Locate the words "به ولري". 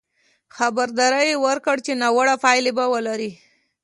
2.77-3.31